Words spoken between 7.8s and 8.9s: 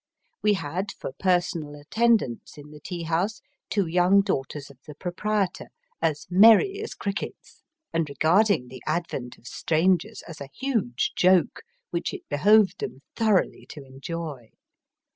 and regarding the